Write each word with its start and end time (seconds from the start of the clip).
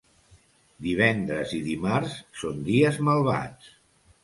Divendres 0.85 1.53
i 1.59 1.61
dimarts 1.67 2.17
són 2.41 2.59
dies 2.73 3.01
malvats. 3.11 3.73